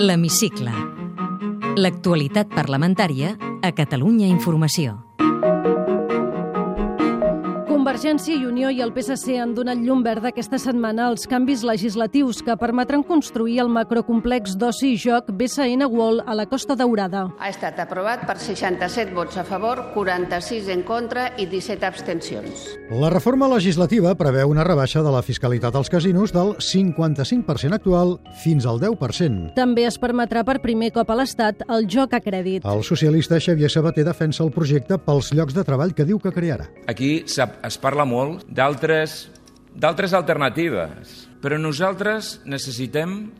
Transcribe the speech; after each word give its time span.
L'Hemicicle. 0.00 0.72
L'actualitat 1.76 2.48
parlamentària 2.56 3.34
a 3.60 3.70
Catalunya 3.76 4.30
Informació. 4.32 4.94
Convergència 7.90 8.36
i 8.38 8.44
Unió 8.46 8.68
i 8.70 8.76
el 8.84 8.92
PSC 8.94 9.34
han 9.42 9.50
donat 9.50 9.80
llum 9.82 10.04
verda 10.06 10.30
aquesta 10.30 10.60
setmana 10.62 11.08
als 11.10 11.24
canvis 11.26 11.64
legislatius 11.66 12.38
que 12.46 12.54
permetran 12.54 13.02
construir 13.02 13.56
el 13.64 13.70
macrocomplex 13.74 14.52
d'oci 14.60 14.92
i 14.94 14.98
joc 15.02 15.32
BSN 15.34 15.88
World 15.90 16.22
a 16.22 16.36
la 16.38 16.44
Costa 16.46 16.76
Daurada. 16.78 17.24
Ha 17.42 17.48
estat 17.50 17.80
aprovat 17.82 18.22
per 18.28 18.36
67 18.38 19.10
vots 19.16 19.40
a 19.42 19.42
favor, 19.42 19.80
46 19.96 20.68
en 20.70 20.84
contra 20.86 21.24
i 21.34 21.48
17 21.50 21.88
abstencions. 21.88 22.68
La 22.94 23.10
reforma 23.10 23.48
legislativa 23.50 24.14
preveu 24.14 24.54
una 24.54 24.62
rebaixa 24.62 25.02
de 25.02 25.10
la 25.10 25.24
fiscalitat 25.26 25.74
als 25.74 25.90
casinos 25.90 26.30
del 26.30 26.54
55% 26.62 27.74
actual 27.74 28.20
fins 28.44 28.70
al 28.70 28.78
10%. 28.78 29.56
També 29.58 29.88
es 29.90 29.98
permetrà 29.98 30.46
per 30.46 30.60
primer 30.62 30.92
cop 30.94 31.10
a 31.10 31.18
l'Estat 31.18 31.66
el 31.66 31.90
joc 31.90 32.14
a 32.14 32.22
crèdit. 32.22 32.62
El 32.62 32.86
socialista 32.86 33.42
Xavier 33.42 33.74
Sabater 33.74 34.06
defensa 34.06 34.46
el 34.46 34.54
projecte 34.54 35.02
pels 35.02 35.34
llocs 35.34 35.58
de 35.58 35.66
treball 35.66 35.90
que 35.90 36.06
diu 36.06 36.22
que 36.22 36.30
crearà. 36.30 36.70
Aquí 36.86 37.24
es 37.26 37.79
parla 37.80 38.06
molt 38.08 38.46
d'altres 38.48 39.28
d'altres 39.74 40.14
alternatives, 40.16 41.28
però 41.42 41.58
nosaltres 41.60 42.40
necessitem 42.44 43.30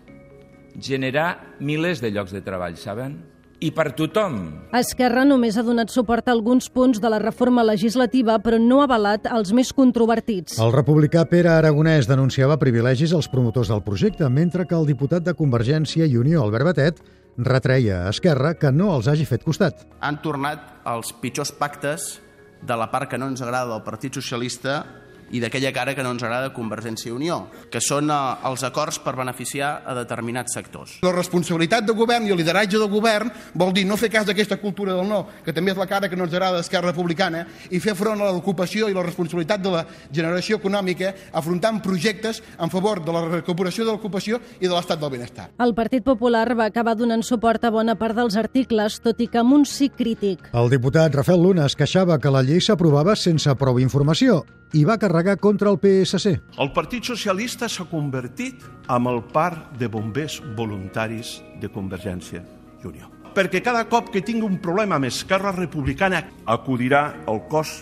generar 0.79 1.57
milers 1.59 2.01
de 2.01 2.13
llocs 2.15 2.33
de 2.33 2.43
treball, 2.45 2.77
saben? 2.79 3.19
I 3.61 3.75
per 3.77 3.91
tothom. 3.93 4.37
Esquerra 4.79 5.27
només 5.29 5.59
ha 5.61 5.65
donat 5.67 5.91
suport 5.93 6.31
a 6.31 6.33
alguns 6.33 6.71
punts 6.73 7.01
de 7.03 7.11
la 7.13 7.19
reforma 7.21 7.65
legislativa, 7.67 8.39
però 8.41 8.57
no 8.57 8.79
ha 8.81 8.87
avalat 8.89 9.27
els 9.29 9.53
més 9.53 9.75
controvertits. 9.77 10.57
El 10.57 10.73
republicà 10.73 11.27
Pere 11.29 11.51
Aragonès 11.53 12.09
denunciava 12.09 12.57
privilegis 12.63 13.13
als 13.13 13.29
promotors 13.29 13.69
del 13.69 13.85
projecte, 13.85 14.25
mentre 14.33 14.65
que 14.65 14.79
el 14.79 14.89
diputat 14.89 15.27
de 15.27 15.37
Convergència 15.37 16.09
i 16.09 16.17
Unió, 16.17 16.41
Albert 16.47 16.71
Batet, 16.71 17.05
retreia 17.37 18.07
a 18.07 18.15
Esquerra 18.15 18.55
que 18.57 18.73
no 18.73 18.95
els 18.95 19.11
hagi 19.13 19.29
fet 19.29 19.45
costat. 19.45 19.85
Han 20.01 20.23
tornat 20.25 20.81
els 20.89 21.13
pitjors 21.21 21.53
pactes 21.53 22.15
de 22.63 22.77
la 22.77 22.91
part 22.91 23.09
que 23.11 23.19
no 23.19 23.29
ens 23.31 23.41
agrada 23.43 23.73
del 23.73 23.83
Partit 23.83 24.15
Socialista 24.15 24.85
i 25.31 25.41
d'aquella 25.43 25.73
cara 25.73 25.95
que 25.95 26.03
no 26.03 26.13
ens 26.15 26.23
agrada 26.23 26.53
Convergència 26.55 27.11
i 27.11 27.15
Unió, 27.15 27.43
que 27.71 27.83
són 27.83 28.11
eh, 28.11 28.19
els 28.49 28.65
acords 28.67 29.01
per 29.03 29.15
beneficiar 29.19 29.71
a 29.87 29.95
determinats 29.99 30.55
sectors. 30.57 30.99
La 31.07 31.15
responsabilitat 31.15 31.87
de 31.87 31.97
govern 31.97 32.27
i 32.27 32.35
el 32.35 32.41
lideratge 32.41 32.79
del 32.79 32.91
govern 32.91 33.31
vol 33.55 33.75
dir 33.77 33.87
no 33.87 33.99
fer 34.01 34.11
cas 34.13 34.27
d'aquesta 34.29 34.61
cultura 34.63 34.97
del 34.99 35.09
no, 35.09 35.23
que 35.45 35.55
també 35.57 35.75
és 35.75 35.81
la 35.81 35.89
cara 35.91 36.09
que 36.11 36.19
no 36.19 36.27
ens 36.27 36.35
agrada 36.35 36.61
d'Esquerra 36.61 36.93
Republicana, 36.93 37.45
i 37.71 37.81
fer 37.83 37.95
front 37.99 38.21
a 38.21 38.31
l'ocupació 38.31 38.89
i 38.89 38.97
la 38.97 39.05
responsabilitat 39.07 39.63
de 39.63 39.75
la 39.75 39.85
generació 40.11 40.61
econòmica 40.61 41.15
afrontant 41.33 41.81
projectes 41.85 42.43
en 42.59 42.71
favor 42.73 43.03
de 43.05 43.15
la 43.15 43.25
recuperació 43.29 43.87
de 43.87 43.95
l'ocupació 43.95 44.41
i 44.61 44.67
de 44.67 44.75
l'estat 44.75 45.01
del 45.01 45.13
benestar. 45.15 45.51
El 45.59 45.75
Partit 45.75 46.05
Popular 46.05 46.47
va 46.59 46.71
acabar 46.71 46.97
donant 46.99 47.25
suport 47.27 47.65
a 47.65 47.73
bona 47.75 47.97
part 48.01 48.19
dels 48.19 48.37
articles, 48.41 49.01
tot 49.05 49.21
i 49.21 49.29
que 49.31 49.41
amb 49.41 49.55
un 49.61 49.67
sí 49.69 49.91
crític. 49.91 50.51
El 50.57 50.71
diputat 50.73 51.15
Rafael 51.15 51.43
Luna 51.43 51.69
es 51.69 51.77
queixava 51.79 52.19
que 52.19 52.33
la 52.33 52.43
llei 52.47 52.63
s'aprovava 52.65 53.17
sense 53.17 53.55
prou 53.61 53.81
informació 53.81 54.43
i 54.73 54.85
va 54.87 54.99
carregar 55.03 55.20
contra 55.41 55.71
el 55.71 55.79
PSC. 55.79 56.35
El 56.59 56.73
Partit 56.73 57.05
Socialista 57.05 57.69
s'ha 57.69 57.87
convertit 57.91 58.65
en 58.89 59.09
el 59.11 59.23
parc 59.33 59.77
de 59.79 59.89
bombers 59.89 60.41
voluntaris 60.57 61.39
de 61.61 61.71
Convergència 61.73 62.45
i 62.83 62.87
Unió. 62.91 63.11
Perquè 63.35 63.63
cada 63.63 63.85
cop 63.89 64.11
que 64.11 64.25
tingui 64.27 64.49
un 64.49 64.59
problema 64.63 64.99
amb 64.99 65.07
Esquerra 65.07 65.53
Republicana 65.55 66.25
acudirà 66.51 67.05
el 67.31 67.45
cos 67.49 67.81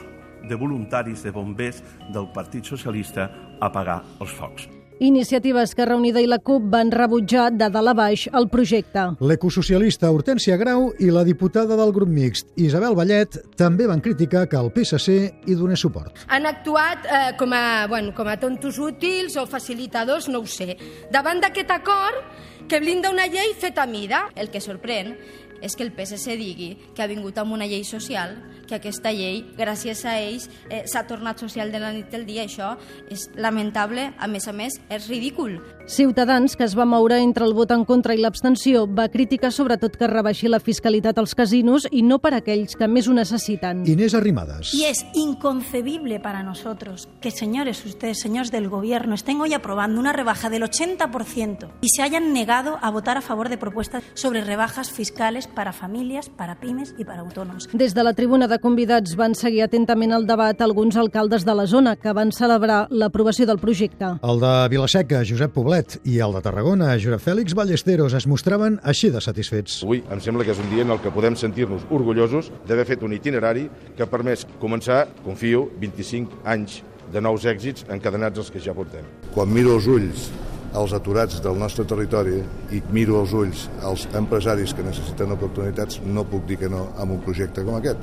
de 0.49 0.55
voluntaris 0.55 1.23
de 1.25 1.33
bombers 1.33 1.83
del 2.13 2.29
Partit 2.35 2.65
Socialista 2.65 3.31
a 3.61 3.73
pagar 3.73 4.03
els 4.21 4.35
focs. 4.35 4.78
Iniciativa 5.01 5.63
Esquerra 5.63 5.95
Unida 5.95 6.19
i 6.19 6.27
la 6.27 6.41
CUP 6.43 6.65
van 6.73 6.89
rebutjar 6.91 7.53
de 7.55 7.69
dalt 7.71 7.93
a 7.93 7.95
baix 7.95 8.25
el 8.35 8.49
projecte. 8.51 9.05
L'ecosocialista 9.23 10.11
Hortència 10.11 10.57
Grau 10.59 10.89
i 10.99 11.13
la 11.15 11.23
diputada 11.23 11.77
del 11.79 11.93
grup 11.95 12.11
mixt 12.11 12.51
Isabel 12.59 12.97
Vallet 12.99 13.39
també 13.61 13.87
van 13.87 14.03
criticar 14.03 14.49
que 14.51 14.59
el 14.59 14.73
PSC 14.75 15.15
hi 15.47 15.55
donés 15.55 15.87
suport. 15.87 16.19
Han 16.27 16.51
actuat 16.51 17.07
eh, 17.07 17.23
com, 17.39 17.55
a, 17.55 17.87
bueno, 17.87 18.11
com 18.17 18.27
a 18.27 18.41
tontos 18.43 18.83
útils 18.83 19.39
o 19.39 19.47
facilitadors, 19.47 20.27
no 20.27 20.43
ho 20.43 20.51
sé, 20.51 20.75
davant 21.15 21.39
d'aquest 21.47 21.71
acord 21.79 22.67
que 22.69 22.83
blinda 22.83 23.15
una 23.15 23.31
llei 23.31 23.55
feta 23.55 23.87
a 23.87 23.89
mida. 23.89 24.27
El 24.35 24.51
que 24.51 24.61
sorprèn 24.61 25.15
és 25.63 25.77
que 25.77 25.85
el 25.87 25.93
PSC 25.93 26.37
digui 26.39 26.71
que 26.95 27.03
ha 27.03 27.11
vingut 27.11 27.39
amb 27.39 27.53
una 27.57 27.67
llei 27.67 27.85
social, 27.85 28.37
que 28.69 28.79
aquesta 28.79 29.13
llei, 29.13 29.43
gràcies 29.57 30.05
a 30.05 30.19
ells, 30.21 30.49
eh, 30.69 30.85
s'ha 30.87 31.07
tornat 31.07 31.41
social 31.41 31.73
de 31.73 31.81
la 31.81 31.93
nit 31.93 32.11
del 32.11 32.27
dia. 32.27 32.45
Això 32.45 32.77
és 33.11 33.31
lamentable, 33.37 34.13
a 34.19 34.29
més 34.29 34.49
a 34.49 34.53
més, 34.53 34.81
és 34.91 35.09
ridícul. 35.09 35.61
Ciutadans, 35.89 36.55
que 36.55 36.65
es 36.69 36.75
va 36.77 36.85
moure 36.85 37.17
entre 37.25 37.47
el 37.49 37.55
vot 37.57 37.71
en 37.73 37.87
contra 37.89 38.13
i 38.13 38.19
l'abstenció, 38.21 38.83
va 38.85 39.07
criticar 39.09 39.49
sobretot 39.57 39.95
que 39.97 40.07
rebaixi 40.11 40.51
la 40.53 40.61
fiscalitat 40.61 41.17
als 41.17 41.33
casinos 41.35 41.87
i 41.91 42.03
no 42.05 42.19
per 42.21 42.35
a 42.35 42.41
aquells 42.43 42.77
que 42.77 42.85
més 42.87 43.09
ho 43.09 43.15
necessiten. 43.17 43.87
Inés 43.89 44.13
Arrimadas. 44.15 44.75
Y 44.75 44.85
es 44.85 45.07
inconcebible 45.15 46.21
para 46.21 46.43
nosotros 46.43 47.09
que, 47.23 47.31
señores, 47.31 47.87
ustedes, 47.87 48.21
señores 48.21 48.51
del 48.53 48.69
Gobierno, 48.69 49.15
estén 49.15 49.41
hoy 49.41 49.55
aprobando 49.55 49.99
una 49.99 50.13
rebaja 50.13 50.51
del 50.51 50.63
80% 50.63 51.71
y 51.81 51.89
se 51.89 52.03
hayan 52.03 52.35
negado 52.35 52.79
a 52.83 52.91
votar 52.91 53.17
a 53.17 53.23
favor 53.23 53.49
de 53.49 53.57
propuestas 53.57 54.05
sobre 54.13 54.45
rebajas 54.45 54.91
fiscales 54.91 55.47
para 55.47 55.73
familias, 55.73 56.29
para 56.29 56.61
pymes 56.61 56.95
y 56.99 57.05
para 57.07 57.23
autónomos. 57.23 57.67
Des 57.73 57.95
de 57.95 58.05
la 58.05 58.13
tribuna 58.13 58.47
de 58.47 58.59
convidats 58.59 59.17
van 59.17 59.35
seguir 59.35 59.63
atentament 59.63 60.13
el 60.13 60.27
debat 60.27 60.61
alguns 60.61 60.97
alcaldes 60.97 61.47
de 61.47 61.55
la 61.55 61.67
zona 61.67 61.97
que 61.97 62.13
van 62.13 62.31
celebrar 62.31 62.89
l'aprovació 62.91 63.47
del 63.47 63.59
projecte. 63.59 64.19
El 64.21 64.41
de 64.41 64.53
Vilaseca, 64.69 65.25
Josep 65.25 65.55
Poblet, 65.55 65.78
i 66.09 66.19
el 66.25 66.35
de 66.35 66.43
Tarragona, 66.43 66.91
Josep 66.99 67.23
Fèlix 67.23 67.55
Ballesteros, 67.55 68.15
es 68.19 68.27
mostraven 68.27 68.81
així 68.83 69.13
de 69.15 69.23
satisfets. 69.23 69.83
Avui 69.87 70.03
em 70.11 70.21
sembla 70.25 70.47
que 70.47 70.55
és 70.55 70.63
un 70.63 70.69
dia 70.73 70.85
en 70.87 70.91
el 70.95 71.01
que 71.05 71.13
podem 71.15 71.37
sentir-nos 71.39 71.87
orgullosos 71.95 72.51
d'haver 72.67 72.87
fet 72.89 73.05
un 73.07 73.15
itinerari 73.15 73.69
que 73.97 74.03
ha 74.03 74.11
permès 74.11 74.47
començar, 74.59 75.05
confio, 75.25 75.69
25 75.81 76.43
anys 76.49 76.83
de 77.13 77.23
nous 77.25 77.47
èxits 77.49 77.87
encadenats 77.95 78.43
els 78.43 78.51
que 78.53 78.63
ja 78.63 78.75
portem. 78.77 79.07
Quan 79.35 79.53
miro 79.55 79.79
els 79.79 79.89
ulls 79.89 80.29
als 80.77 80.93
aturats 80.93 81.39
del 81.45 81.57
nostre 81.59 81.87
territori 81.89 82.43
i 82.75 82.83
miro 82.93 83.23
els 83.23 83.33
ulls 83.33 83.69
als 83.89 84.05
empresaris 84.19 84.75
que 84.77 84.85
necessiten 84.85 85.33
oportunitats, 85.33 86.03
no 86.05 86.27
puc 86.29 86.45
dir 86.49 86.59
que 86.61 86.69
no 86.69 86.89
amb 86.99 87.17
un 87.17 87.23
projecte 87.25 87.65
com 87.65 87.79
aquest. 87.79 88.03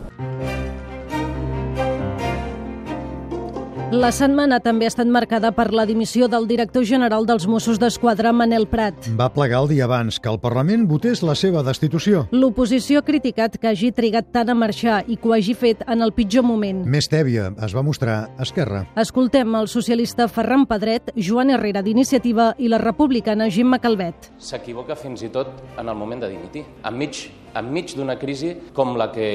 La 3.96 4.10
setmana 4.12 4.58
també 4.60 4.84
ha 4.84 4.92
estat 4.92 5.08
marcada 5.08 5.54
per 5.56 5.70
la 5.72 5.86
dimissió 5.88 6.28
del 6.28 6.50
director 6.50 6.84
general 6.84 7.24
dels 7.26 7.46
Mossos 7.48 7.78
d'Esquadra, 7.80 8.34
Manel 8.36 8.66
Prat. 8.68 9.08
Va 9.16 9.30
plegar 9.32 9.62
el 9.64 9.70
dia 9.72 9.86
abans 9.86 10.18
que 10.20 10.28
el 10.28 10.40
Parlament 10.44 10.84
votés 10.90 11.22
la 11.24 11.32
seva 11.40 11.62
destitució. 11.64 12.26
L'oposició 12.36 13.00
ha 13.00 13.06
criticat 13.08 13.56
que 13.56 13.70
hagi 13.72 13.94
trigat 13.96 14.34
tant 14.36 14.52
a 14.52 14.58
marxar 14.58 14.98
i 15.08 15.16
que 15.16 15.32
ho 15.32 15.36
hagi 15.38 15.56
fet 15.56 15.86
en 15.88 16.04
el 16.04 16.12
pitjor 16.18 16.44
moment. 16.44 16.84
Més 16.84 17.08
tèbia 17.08 17.54
es 17.56 17.78
va 17.78 17.86
mostrar 17.88 18.18
Esquerra. 18.44 18.84
Escoltem 19.00 19.56
el 19.62 19.72
socialista 19.72 20.28
Ferran 20.28 20.68
Pedret, 20.68 21.16
Joan 21.16 21.56
Herrera 21.56 21.86
d'Iniciativa 21.86 22.52
i 22.60 22.68
la 22.68 22.84
republicana 22.84 23.48
Gemma 23.48 23.80
Calvet. 23.80 24.34
S'equivoca 24.44 25.00
fins 25.00 25.24
i 25.24 25.32
tot 25.32 25.56
en 25.80 25.88
el 25.88 25.96
moment 25.96 26.28
de 26.28 26.36
dimitir, 26.36 26.68
enmig 26.84 27.24
enmig 27.60 27.94
d'una 27.96 28.18
crisi 28.20 28.54
com 28.76 28.96
la 29.00 29.10
que 29.14 29.28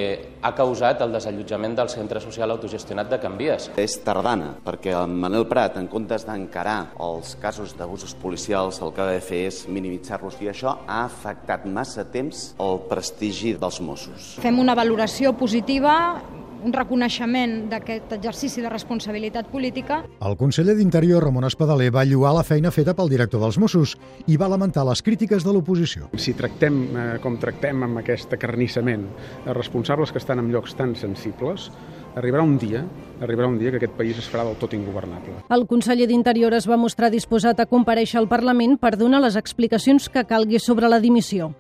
ha 0.42 0.52
causat 0.56 1.02
el 1.04 1.14
desallotjament 1.14 1.76
del 1.78 1.90
centre 1.92 2.20
social 2.22 2.52
autogestionat 2.54 3.10
de 3.10 3.20
Canvies. 3.22 3.70
És 3.80 3.98
tardana, 4.04 4.52
perquè 4.64 4.94
el 4.96 5.12
Manel 5.12 5.46
Prat, 5.50 5.78
en 5.80 5.88
comptes 5.90 6.26
d'encarar 6.28 6.92
els 7.00 7.34
casos 7.40 7.74
d'abusos 7.78 8.14
policials, 8.20 8.80
el 8.84 8.92
que 8.94 9.04
ha 9.04 9.08
de 9.10 9.22
fer 9.24 9.44
és 9.48 9.62
minimitzar-los 9.68 10.40
i 10.44 10.50
això 10.52 10.76
ha 10.86 11.02
afectat 11.06 11.66
massa 11.66 12.06
temps 12.12 12.50
el 12.60 12.84
prestigi 12.90 13.56
dels 13.60 13.80
Mossos. 13.84 14.34
Fem 14.42 14.60
una 14.60 14.76
valoració 14.78 15.32
positiva 15.38 15.96
un 16.64 16.72
reconeixement 16.74 17.68
d'aquest 17.70 18.12
exercici 18.16 18.62
de 18.62 18.70
responsabilitat 18.72 19.48
política. 19.52 20.02
El 20.20 20.36
conseller 20.40 20.76
d'Interior, 20.78 21.24
Ramon 21.24 21.48
Espadaler, 21.48 21.90
va 21.94 22.04
lluar 22.08 22.34
la 22.36 22.44
feina 22.46 22.72
feta 22.74 22.94
pel 22.96 23.10
director 23.12 23.42
dels 23.42 23.58
Mossos 23.60 23.96
i 24.26 24.36
va 24.40 24.50
lamentar 24.50 24.84
les 24.88 25.02
crítiques 25.02 25.46
de 25.46 25.54
l'oposició. 25.54 26.10
Si 26.16 26.34
tractem 26.38 26.82
eh, 26.90 27.06
com 27.22 27.38
tractem 27.40 27.86
amb 27.86 28.02
aquest 28.02 28.36
acarnissament 28.36 29.06
els 29.46 29.56
responsables 29.56 30.12
que 30.12 30.20
estan 30.22 30.42
en 30.42 30.52
llocs 30.52 30.76
tan 30.78 30.94
sensibles, 30.98 31.70
arribarà 32.16 32.42
un 32.42 32.58
dia, 32.58 32.84
arribarà 33.22 33.48
un 33.48 33.58
dia 33.58 33.70
que 33.70 33.80
aquest 33.82 33.96
país 33.98 34.18
es 34.18 34.28
farà 34.30 34.44
del 34.48 34.58
tot 34.60 34.74
ingovernable. 34.76 35.40
El 35.48 35.66
conseller 35.70 36.08
d'Interior 36.10 36.54
es 36.58 36.68
va 36.68 36.80
mostrar 36.80 37.12
disposat 37.14 37.60
a 37.60 37.68
compareixer 37.70 38.20
al 38.20 38.30
Parlament 38.30 38.78
per 38.80 38.96
donar 38.98 39.22
les 39.24 39.38
explicacions 39.40 40.10
que 40.10 40.26
calgui 40.26 40.58
sobre 40.58 40.90
la 40.90 41.00
dimissió. 41.00 41.54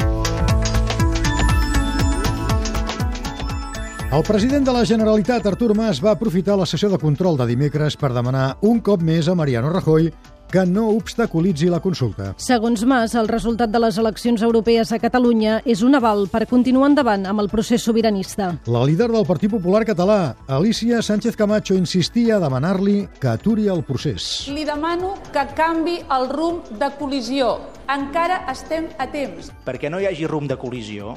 El 4.10 4.24
president 4.24 4.64
de 4.66 4.72
la 4.74 4.82
Generalitat, 4.84 5.44
Artur 5.46 5.70
Mas, 5.78 6.00
va 6.02 6.10
aprofitar 6.16 6.56
la 6.58 6.64
sessió 6.66 6.88
de 6.90 6.98
control 6.98 7.36
de 7.38 7.44
dimecres 7.46 7.94
per 7.94 8.08
demanar 8.10 8.56
un 8.66 8.80
cop 8.82 9.04
més 9.06 9.28
a 9.30 9.36
Mariano 9.38 9.68
Rajoy 9.70 10.08
que 10.50 10.64
no 10.66 10.88
obstaculitzi 10.96 11.68
la 11.70 11.78
consulta. 11.78 12.32
Segons 12.42 12.82
Mas, 12.90 13.14
el 13.14 13.30
resultat 13.30 13.70
de 13.70 13.78
les 13.78 14.00
eleccions 14.02 14.42
europees 14.42 14.90
a 14.90 14.98
Catalunya 14.98 15.60
és 15.62 15.84
un 15.86 15.94
aval 15.94 16.24
per 16.32 16.48
continuar 16.50 16.88
endavant 16.90 17.28
amb 17.30 17.44
el 17.44 17.50
procés 17.52 17.86
sobiranista. 17.86 18.48
La 18.66 18.82
líder 18.82 19.12
del 19.12 19.28
Partit 19.28 19.54
Popular 19.54 19.84
català, 19.86 20.34
Alicia 20.48 21.04
Sánchez 21.06 21.38
Camacho, 21.38 21.78
insistia 21.78 22.40
a 22.40 22.42
demanar-li 22.42 23.04
que 23.22 23.30
aturi 23.30 23.68
el 23.70 23.84
procés. 23.86 24.50
Li 24.50 24.66
demano 24.66 25.14
que 25.30 25.46
canvi 25.54 26.00
el 26.18 26.28
rumb 26.34 26.74
de 26.82 26.90
col·lisió. 26.98 27.54
Encara 27.86 28.42
estem 28.50 28.90
a 28.98 29.06
temps. 29.14 29.54
Perquè 29.70 29.86
no 29.86 30.02
hi 30.02 30.10
hagi 30.10 30.26
rumb 30.26 30.50
de 30.50 30.58
col·lisió, 30.58 31.14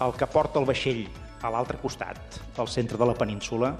el 0.00 0.16
que 0.16 0.32
porta 0.32 0.64
el 0.64 0.72
vaixell 0.72 1.04
a 1.42 1.52
l'altre 1.52 1.78
costat, 1.82 2.40
al 2.58 2.68
centre 2.68 2.98
de 2.98 3.06
la 3.06 3.14
península, 3.14 3.74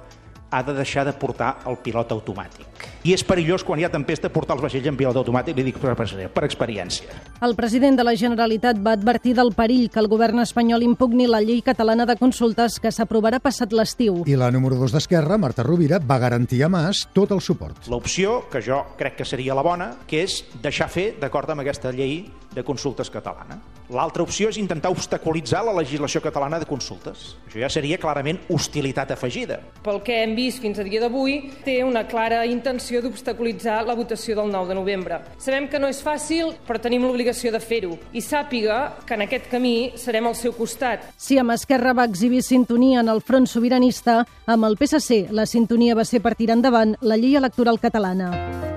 ha 0.51 0.63
de 0.63 0.75
deixar 0.75 1.05
de 1.05 1.13
portar 1.13 1.59
el 1.67 1.79
pilot 1.83 2.13
automàtic. 2.15 2.87
I 3.07 3.15
és 3.15 3.23
perillós 3.27 3.65
quan 3.67 3.81
hi 3.81 3.87
ha 3.87 3.91
tempesta 3.91 4.31
portar 4.33 4.57
els 4.57 4.63
vaixells 4.65 4.87
en 4.91 4.99
pilot 4.99 5.19
automàtic, 5.19 5.57
li 5.59 5.67
dic 5.69 5.81
per, 5.83 5.95
per 5.97 6.45
experiència. 6.47 7.19
El 7.43 7.57
president 7.59 7.99
de 7.99 8.07
la 8.07 8.15
Generalitat 8.19 8.79
va 8.83 8.95
advertir 8.97 9.35
del 9.39 9.53
perill 9.57 9.89
que 9.91 10.01
el 10.03 10.09
govern 10.11 10.43
espanyol 10.43 10.87
impugni 10.87 11.27
la 11.31 11.43
llei 11.43 11.63
catalana 11.67 12.07
de 12.07 12.17
consultes 12.21 12.79
que 12.83 12.93
s'aprovarà 12.95 13.41
passat 13.43 13.75
l'estiu. 13.75 14.23
I 14.27 14.39
la 14.39 14.51
número 14.55 14.79
2 14.79 14.95
d'Esquerra, 14.97 15.39
Marta 15.39 15.67
Rovira, 15.67 15.99
va 15.99 16.21
garantir 16.23 16.63
a 16.65 16.71
Mas 16.71 17.07
tot 17.15 17.35
el 17.35 17.43
suport. 17.43 17.87
L'opció, 17.91 18.45
que 18.51 18.63
jo 18.63 18.83
crec 18.99 19.19
que 19.21 19.29
seria 19.29 19.55
la 19.55 19.67
bona, 19.67 19.93
que 20.07 20.23
és 20.27 20.43
deixar 20.63 20.89
fer 20.91 21.13
d'acord 21.21 21.51
amb 21.51 21.67
aquesta 21.67 21.95
llei 21.95 22.23
de 22.57 22.65
consultes 22.65 23.11
catalana. 23.13 23.61
L'altra 23.93 24.25
opció 24.25 24.49
és 24.51 24.57
intentar 24.59 24.91
obstaculitzar 24.91 25.61
la 25.67 25.75
legislació 25.77 26.23
catalana 26.25 26.59
de 26.59 26.67
consultes. 26.67 27.37
Això 27.47 27.61
ja 27.61 27.69
seria 27.71 28.01
clarament 28.03 28.41
hostilitat 28.51 29.13
afegida. 29.15 29.61
Pel 29.85 30.01
que 30.03 30.17
hem 30.25 30.35
vist 30.35 30.63
fins 30.65 30.81
a 30.81 30.87
dia 30.87 31.03
d'avui, 31.05 31.37
té 31.67 31.77
una 31.85 32.07
clara 32.09 32.41
intenció 32.49 33.03
d'obstaculitzar 33.05 33.83
la 33.87 33.95
votació 33.95 34.35
del 34.41 34.51
9 34.51 34.73
de 34.73 34.79
novembre. 34.81 35.21
Sabem 35.39 35.69
que 35.69 35.79
no 35.79 35.91
és 35.93 36.01
fàcil, 36.03 36.55
però 36.67 36.81
tenim 36.83 37.05
l'obligació 37.05 37.53
de 37.55 37.61
fer-ho. 37.61 37.95
I 38.17 38.25
sàpiga 38.25 38.81
que 39.07 39.15
en 39.15 39.27
aquest 39.27 39.51
camí 39.53 39.93
serem 40.01 40.27
al 40.27 40.39
seu 40.39 40.57
costat. 40.57 41.11
Si 41.17 41.39
amb 41.39 41.55
Esquerra 41.55 41.95
va 41.95 42.09
exhibir 42.09 42.43
sintonia 42.43 43.05
en 43.05 43.13
el 43.13 43.21
front 43.21 43.47
sobiranista, 43.47 44.23
amb 44.47 44.65
el 44.65 44.81
PSC 44.81 45.27
la 45.31 45.47
sintonia 45.47 45.95
va 45.95 46.09
ser 46.09 46.23
per 46.25 46.35
tirar 46.35 46.57
endavant 46.57 46.97
la 47.03 47.21
llei 47.21 47.37
electoral 47.37 47.79
catalana. 47.83 48.76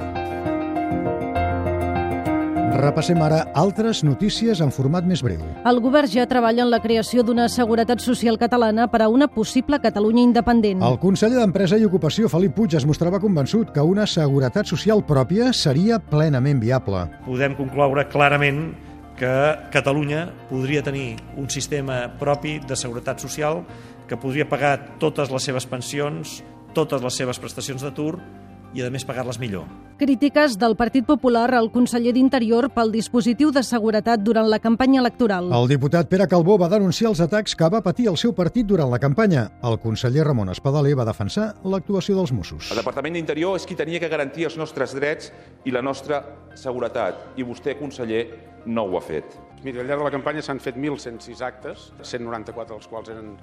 Repassem 2.80 3.20
ara 3.20 3.42
altres 3.60 4.06
notícies 4.08 4.62
en 4.64 4.70
format 4.72 5.04
més 5.04 5.20
breu. 5.26 5.42
El 5.68 5.82
govern 5.84 6.08
ja 6.08 6.24
treballa 6.32 6.64
en 6.64 6.70
la 6.72 6.80
creació 6.80 7.26
d'una 7.28 7.50
seguretat 7.52 8.00
social 8.00 8.38
catalana 8.40 8.86
per 8.88 9.02
a 9.04 9.10
una 9.12 9.28
possible 9.28 9.82
Catalunya 9.84 10.24
independent. 10.24 10.80
El 10.88 10.96
conseller 11.02 11.42
d'Empresa 11.42 11.76
i 11.76 11.84
Ocupació, 11.84 12.30
Felip 12.32 12.56
Puig, 12.56 12.78
es 12.80 12.88
mostrava 12.88 13.20
convençut 13.20 13.74
que 13.76 13.84
una 13.84 14.08
seguretat 14.08 14.72
social 14.72 15.04
pròpia 15.04 15.52
seria 15.52 16.00
plenament 16.00 16.64
viable. 16.64 17.04
Podem 17.28 17.58
concloure 17.60 18.08
clarament 18.08 18.70
que 19.20 19.36
Catalunya 19.76 20.30
podria 20.48 20.84
tenir 20.84 21.18
un 21.36 21.50
sistema 21.52 22.06
propi 22.20 22.62
de 22.64 22.80
seguretat 22.80 23.20
social 23.20 23.66
que 24.08 24.16
podria 24.16 24.48
pagar 24.48 24.96
totes 25.04 25.28
les 25.36 25.52
seves 25.52 25.68
pensions, 25.68 26.40
totes 26.74 27.04
les 27.04 27.20
seves 27.20 27.44
prestacions 27.44 27.84
d'atur 27.84 28.14
i, 28.74 28.84
a 28.84 28.90
més, 28.94 29.06
pagar-les 29.06 29.40
millor. 29.42 29.68
Crítiques 30.00 30.54
del 30.56 30.78
Partit 30.80 31.04
Popular 31.04 31.50
al 31.58 31.66
conseller 31.74 32.14
d'Interior 32.16 32.70
pel 32.72 32.94
dispositiu 32.94 33.50
de 33.52 33.60
seguretat 33.68 34.22
durant 34.24 34.48
la 34.48 34.62
campanya 34.64 35.02
electoral. 35.02 35.50
El 35.52 35.68
diputat 35.68 36.08
Pere 36.08 36.28
Calbó 36.32 36.56
va 36.62 36.70
denunciar 36.72 37.10
els 37.12 37.20
atacs 37.26 37.58
que 37.60 37.68
va 37.68 37.82
patir 37.84 38.08
el 38.08 38.16
seu 38.16 38.32
partit 38.38 38.68
durant 38.70 38.88
la 38.88 39.02
campanya. 39.04 39.50
El 39.60 39.76
conseller 39.84 40.24
Ramon 40.24 40.54
Espadaler 40.54 40.96
va 40.96 41.08
defensar 41.10 41.50
l'actuació 41.68 42.16
dels 42.16 42.32
Mossos. 42.32 42.70
El 42.72 42.80
Departament 42.80 43.20
d'Interior 43.20 43.60
és 43.60 43.68
qui 43.68 43.76
tenia 43.76 44.00
que 44.00 44.08
garantir 44.08 44.48
els 44.48 44.56
nostres 44.56 44.96
drets 44.96 45.34
i 45.68 45.76
la 45.76 45.84
nostra 45.84 46.22
seguretat, 46.56 47.34
i 47.36 47.44
vostè, 47.44 47.76
conseller, 47.80 48.24
no 48.66 48.88
ho 48.88 48.98
ha 48.98 49.02
fet. 49.04 49.38
Mira, 49.64 49.82
al 49.82 49.90
llarg 49.90 50.00
de 50.00 50.06
la 50.06 50.12
campanya 50.14 50.42
s'han 50.42 50.60
fet 50.64 50.78
1.106 50.80 51.42
actes, 51.44 51.90
194 52.00 52.78
dels 52.78 52.88
quals 52.88 53.10
eren 53.12 53.34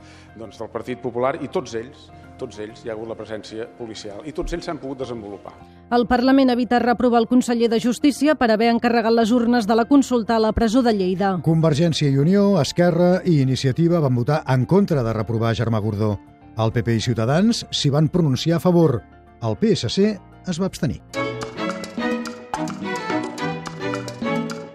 doncs, 0.40 0.56
del 0.56 0.70
Partit 0.72 1.02
Popular, 1.02 1.34
i 1.44 1.50
tots 1.52 1.74
ells, 1.76 2.06
tots 2.40 2.56
ells, 2.62 2.80
hi 2.84 2.88
ha 2.88 2.94
hagut 2.94 3.10
la 3.10 3.16
presència 3.18 3.66
policial, 3.76 4.22
i 4.24 4.32
tots 4.32 4.56
ells 4.56 4.64
s'han 4.64 4.80
pogut 4.80 5.02
desenvolupar. 5.02 5.52
El 5.92 6.06
Parlament 6.08 6.48
ha 6.50 6.56
evitat 6.56 6.82
reprovar 6.86 7.20
el 7.20 7.28
conseller 7.28 7.68
de 7.68 7.80
Justícia 7.84 8.34
per 8.34 8.48
haver 8.54 8.70
encarregat 8.72 9.12
les 9.12 9.30
urnes 9.30 9.68
de 9.68 9.76
la 9.76 9.84
consulta 9.84 10.38
a 10.38 10.42
la 10.42 10.54
presó 10.56 10.80
de 10.82 10.96
Lleida. 10.96 11.34
Convergència 11.44 12.08
i 12.08 12.16
Unió, 12.16 12.48
Esquerra 12.62 13.20
i 13.24 13.42
Iniciativa 13.42 14.00
van 14.00 14.16
votar 14.16 14.40
en 14.48 14.64
contra 14.64 15.04
de 15.04 15.12
reprovar 15.12 15.52
Germà 15.54 15.84
Gordó. 15.84 16.16
El 16.56 16.72
PP 16.72 16.96
i 16.96 17.04
Ciutadans 17.10 17.66
s'hi 17.68 17.92
van 17.92 18.08
pronunciar 18.08 18.56
a 18.56 18.64
favor. 18.64 19.02
El 19.44 19.60
PSC 19.60 20.16
es 20.48 20.60
va 20.62 20.72
abstenir. 20.72 21.25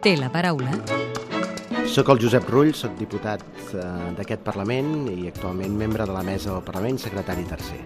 Té 0.02 0.16
la 0.18 0.32
paraula 0.34 0.74
soc 1.92 2.08
el 2.10 2.22
Josep 2.24 2.48
Rull, 2.50 2.72
soc 2.74 2.94
diputat 2.98 3.44
eh, 3.76 3.84
d'aquest 4.18 4.46
Parlament 4.46 5.10
i 5.12 5.28
actualment 5.30 5.76
membre 5.78 6.08
de 6.08 6.16
la 6.16 6.24
mesa 6.24 6.54
del 6.54 6.64
Parlament, 6.64 6.98
secretari 7.04 7.44
tercer. 7.50 7.82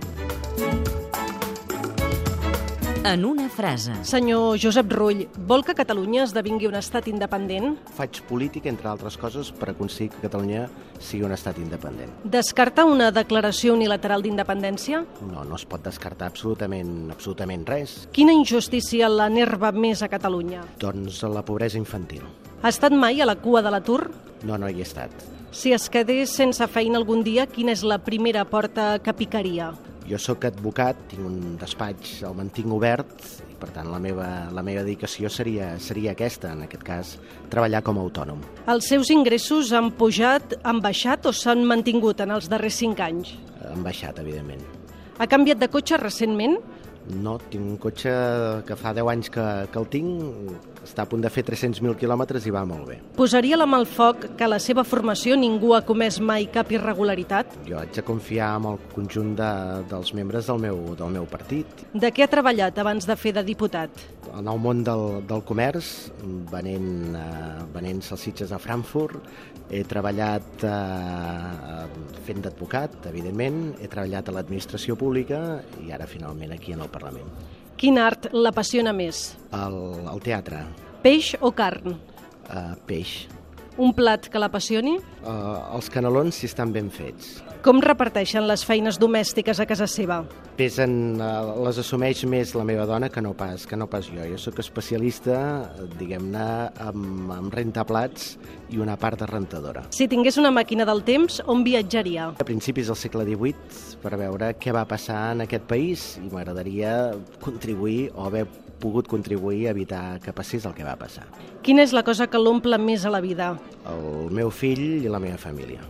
En 3.06 3.24
una 3.24 3.48
frase. 3.50 3.94
Senyor 4.02 4.58
Josep 4.58 4.90
Rull, 4.92 5.28
vol 5.46 5.62
que 5.62 5.76
Catalunya 5.78 6.24
esdevingui 6.26 6.66
un 6.66 6.74
estat 6.80 7.06
independent? 7.06 7.76
Faig 7.94 8.24
política, 8.26 8.66
entre 8.72 8.90
altres 8.90 9.14
coses, 9.22 9.52
per 9.54 9.70
aconseguir 9.76 10.10
que 10.16 10.24
Catalunya 10.24 10.64
sigui 10.98 11.22
un 11.28 11.36
estat 11.36 11.60
independent. 11.62 12.16
Descarta 12.26 12.88
una 12.90 13.12
declaració 13.14 13.76
unilateral 13.78 14.26
d'independència? 14.26 15.04
No, 15.30 15.46
no 15.46 15.54
es 15.54 15.68
pot 15.70 15.86
descartar 15.86 16.32
absolutament, 16.34 17.12
absolutament 17.14 17.68
res. 17.70 17.96
Quina 18.16 18.34
injustícia 18.34 19.06
l'enerva 19.06 19.70
més 19.70 20.02
a 20.02 20.10
Catalunya? 20.10 20.66
Doncs 20.82 21.22
la 21.30 21.46
pobresa 21.46 21.78
infantil. 21.78 22.26
Ha 22.64 22.74
estat 22.74 22.98
mai 22.98 23.22
a 23.22 23.30
la 23.30 23.38
cua 23.38 23.62
de 23.62 23.70
l'atur? 23.70 24.08
No, 24.42 24.58
no 24.58 24.66
hi 24.66 24.82
he 24.82 24.90
estat. 24.90 25.14
Si 25.54 25.78
es 25.78 25.92
quedés 25.94 26.34
sense 26.34 26.66
feina 26.74 26.98
algun 26.98 27.22
dia, 27.24 27.46
quina 27.46 27.72
és 27.72 27.86
la 27.86 28.02
primera 28.02 28.50
porta 28.50 28.96
que 28.98 29.14
picaria? 29.14 29.76
Jo 30.06 30.20
sóc 30.22 30.46
advocat, 30.46 31.00
tinc 31.10 31.26
un 31.26 31.56
despatx, 31.58 32.20
el 32.28 32.36
mantinc 32.38 32.70
obert, 32.76 33.14
i 33.50 33.56
per 33.58 33.72
tant 33.74 33.88
la 33.90 33.98
meva, 34.02 34.28
la 34.54 34.62
meva 34.66 34.84
dedicació 34.86 35.32
seria, 35.34 35.72
seria 35.82 36.14
aquesta, 36.14 36.52
en 36.54 36.62
aquest 36.68 36.86
cas, 36.86 37.16
treballar 37.50 37.82
com 37.86 37.98
a 37.98 38.04
autònom. 38.06 38.44
Els 38.70 38.90
seus 38.92 39.10
ingressos 39.10 39.74
han 39.74 39.90
pujat, 39.98 40.60
han 40.62 40.84
baixat 40.84 41.26
o 41.26 41.34
s'han 41.34 41.66
mantingut 41.66 42.22
en 42.22 42.36
els 42.38 42.52
darrers 42.52 42.78
cinc 42.84 43.02
anys? 43.02 43.34
Han 43.72 43.82
baixat, 43.86 44.22
evidentment. 44.22 44.62
Ha 45.18 45.26
canviat 45.32 45.58
de 45.64 45.72
cotxe 45.74 45.98
recentment? 45.98 46.60
No, 47.14 47.38
tinc 47.52 47.62
un 47.62 47.78
cotxe 47.82 48.12
que 48.66 48.78
fa 48.80 48.94
10 48.98 49.12
anys 49.12 49.30
que, 49.34 49.46
que 49.72 49.82
el 49.82 49.90
tinc, 49.94 50.56
està 50.86 51.04
a 51.04 51.10
punt 51.10 51.24
de 51.24 51.32
fer 51.34 51.44
300.000 51.46 51.98
quilòmetres 52.00 52.46
i 52.46 52.54
va 52.54 52.64
molt 52.68 52.88
bé. 52.90 53.00
Posaria 53.18 53.58
la 53.58 53.68
mà 53.70 53.80
al 53.82 53.88
foc 53.90 54.28
que 54.38 54.46
a 54.46 54.50
la 54.52 54.60
seva 54.62 54.86
formació 54.88 55.38
ningú 55.40 55.74
ha 55.76 55.84
comès 55.86 56.20
mai 56.22 56.48
cap 56.54 56.72
irregularitat? 56.74 57.58
Jo 57.70 57.80
haig 57.82 57.94
de 57.98 58.06
confiar 58.06 58.56
en 58.60 58.70
el 58.74 58.82
conjunt 58.94 59.34
de, 59.40 59.52
dels 59.92 60.14
membres 60.18 60.50
del 60.50 60.62
meu, 60.62 60.82
del 60.98 61.14
meu 61.18 61.26
partit. 61.30 61.86
De 61.94 62.14
què 62.14 62.26
ha 62.26 62.32
treballat 62.32 62.78
abans 62.82 63.10
de 63.10 63.18
fer 63.18 63.34
de 63.38 63.46
diputat? 63.46 64.06
En 64.36 64.50
el 64.52 64.62
món 64.62 64.84
del, 64.86 65.22
del 65.30 65.44
comerç, 65.48 65.92
venent, 66.52 67.16
eh, 67.18 67.66
venent 67.74 68.02
salsitxes 68.04 68.52
a 68.52 68.60
Frankfurt, 68.62 69.22
he 69.74 69.82
treballat 69.88 70.66
eh, 70.68 71.86
fent 72.28 72.44
d'advocat, 72.46 73.00
evidentment, 73.10 73.62
he 73.82 73.90
treballat 73.90 74.30
a 74.30 74.36
l'administració 74.36 74.98
pública 75.00 75.40
i 75.86 75.94
ara 75.96 76.06
finalment 76.10 76.54
aquí 76.54 76.76
en 76.76 76.84
el 76.86 76.92
Parlament. 76.96 77.32
Quin 77.76 78.00
art 78.00 78.30
l'apassiona 78.32 78.94
més? 78.96 79.34
El, 79.52 79.80
el 80.08 80.22
teatre. 80.24 80.64
Peix 81.04 81.34
o 81.44 81.52
carn? 81.56 81.98
Uh, 82.48 82.72
peix. 82.88 83.18
Un 83.76 83.92
plat 83.92 84.30
que 84.32 84.40
l'apassioni? 84.40 84.94
Uh, 85.20 85.76
els 85.76 85.90
canelons 85.92 86.38
si 86.40 86.48
estan 86.48 86.72
ben 86.72 86.88
fets. 86.94 87.42
Com 87.66 87.82
reparteixen 87.84 88.46
les 88.48 88.62
feines 88.64 88.96
domèstiques 89.02 89.60
a 89.60 89.66
casa 89.68 89.88
seva? 89.90 90.22
Pesen, 90.56 91.18
uh, 91.20 91.58
les 91.66 91.82
assumeix 91.82 92.22
més 92.32 92.54
la 92.56 92.64
meva 92.64 92.86
dona 92.88 93.10
que 93.12 93.24
no 93.26 93.34
pas, 93.36 93.66
que 93.68 93.76
no 93.76 93.90
pas 93.92 94.08
jo. 94.08 94.24
Jo 94.32 94.40
sóc 94.40 94.62
especialista, 94.64 95.38
diguem-ne, 96.00 96.48
amb, 96.88 97.34
amb 97.36 97.58
rentaplats 97.58 98.38
i 98.72 98.80
una 98.80 98.96
part 99.02 99.20
de 99.20 99.28
rentadora. 99.28 99.84
Si 99.92 100.08
tingués 100.08 100.40
una 100.40 100.54
màquina 100.56 100.88
del 100.88 101.04
temps, 101.04 101.42
on 101.52 101.66
viatjaria? 101.68 102.32
A 102.40 102.48
principis 102.48 102.88
del 102.88 103.00
segle 103.02 103.28
XVIII 103.28 104.00
per 104.06 104.16
veure 104.22 104.54
què 104.56 104.72
va 104.76 104.86
passar 104.88 105.34
en 105.34 105.44
aquest 105.44 105.68
país 105.68 106.14
i 106.22 106.30
m'agradaria 106.30 106.96
contribuir 107.44 108.14
o 108.16 108.30
haver 108.30 108.46
pogut 108.82 109.08
contribuir 109.12 109.68
a 109.68 109.74
evitar 109.76 110.20
que 110.24 110.34
passés 110.36 110.66
el 110.66 110.76
que 110.78 110.86
va 110.88 110.96
passar. 111.00 111.26
Quina 111.66 111.84
és 111.86 111.94
la 111.96 112.04
cosa 112.08 112.28
que 112.28 112.42
l'omple 112.42 112.80
més 112.82 113.06
a 113.06 113.14
la 113.14 113.22
vida? 113.24 113.54
El 113.90 114.32
meu 114.36 114.52
fill 114.52 115.04
i 115.04 115.12
la 115.12 115.22
meva 115.24 115.40
família. 115.42 115.84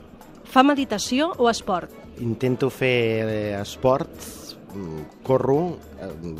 Fa 0.46 0.64
meditació 0.64 1.34
o 1.38 1.50
esport? 1.52 1.92
Intento 2.24 2.70
fer 2.72 3.58
esport, 3.60 4.14
corro, 5.24 5.78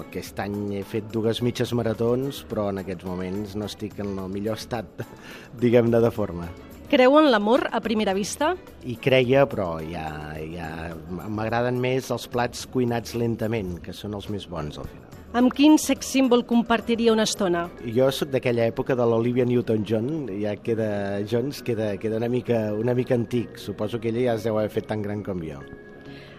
aquest 0.06 0.40
any 0.44 0.78
he 0.80 0.84
fet 0.88 1.10
dues 1.12 1.42
mitges 1.46 1.74
maratons, 1.78 2.44
però 2.50 2.70
en 2.72 2.82
aquests 2.84 3.08
moments 3.08 3.56
no 3.60 3.68
estic 3.70 4.00
en 4.04 4.16
el 4.20 4.32
millor 4.32 4.60
estat, 4.60 5.04
diguem-ne, 5.64 6.02
de 6.04 6.12
forma. 6.16 6.50
Creu 6.86 7.18
en 7.18 7.32
l'amor 7.32 7.66
a 7.74 7.82
primera 7.82 8.14
vista? 8.14 8.54
Hi 8.86 8.96
creia, 9.02 9.48
però 9.50 9.80
ja, 9.82 10.06
ja 10.54 10.70
m'agraden 11.10 11.82
més 11.82 12.12
els 12.14 12.28
plats 12.30 12.68
cuinats 12.70 13.18
lentament, 13.18 13.80
que 13.82 13.96
són 13.96 14.14
els 14.14 14.30
més 14.30 14.46
bons 14.52 14.78
al 14.78 14.92
final. 14.92 15.15
Amb 15.36 15.52
quin 15.52 15.74
sex 15.76 16.08
símbol 16.14 16.46
compartiria 16.48 17.12
una 17.12 17.26
estona? 17.28 17.66
Jo 17.92 18.06
sóc 18.16 18.30
d'aquella 18.32 18.70
època 18.70 18.96
de 18.96 19.04
l'Olivia 19.04 19.44
Newton-John, 19.44 20.30
ja 20.40 20.54
queda, 20.64 20.88
Jones 21.28 21.60
queda, 21.68 21.90
queda 22.00 22.22
una, 22.22 22.30
mica, 22.32 22.70
una 22.72 22.94
mica 22.96 23.18
antic. 23.20 23.58
Suposo 23.60 24.00
que 24.00 24.14
ella 24.14 24.30
ja 24.30 24.38
es 24.40 24.48
deu 24.48 24.56
haver 24.56 24.72
fet 24.72 24.88
tan 24.88 25.04
gran 25.04 25.26
com 25.28 25.44
jo. 25.44 25.60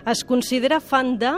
Es 0.08 0.24
considera 0.24 0.80
fan 0.80 1.18
de... 1.20 1.34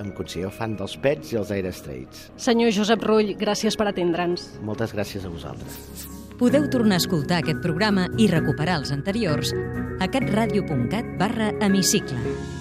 Em 0.00 0.14
considero 0.16 0.48
fan 0.54 0.78
dels 0.80 0.96
Pets 1.04 1.34
i 1.34 1.40
els 1.42 1.52
Aire 1.52 1.74
Straits. 1.76 2.30
Senyor 2.40 2.72
Josep 2.72 3.04
Rull, 3.04 3.34
gràcies 3.36 3.76
per 3.76 3.90
atendre'ns. 3.90 4.54
Moltes 4.64 4.96
gràcies 4.96 5.26
a 5.28 5.32
vosaltres. 5.34 6.06
Podeu 6.40 6.70
tornar 6.72 6.96
a 6.96 7.04
escoltar 7.04 7.42
aquest 7.42 7.60
programa 7.60 8.06
i 8.16 8.30
recuperar 8.32 8.78
els 8.80 8.94
anteriors 8.96 9.52
a 10.00 10.08
catradio.cat 10.08 11.18
barra 11.20 11.52
hemicicle. 11.60 12.57